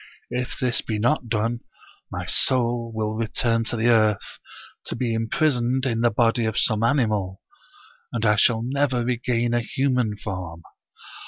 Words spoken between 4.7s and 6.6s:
to be imprisoned in the body of